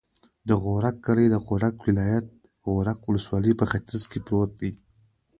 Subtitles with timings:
[0.47, 2.25] د غورک کلی د غور ولایت،
[2.71, 4.71] غورک ولسوالي په ختیځ کې پروت دی.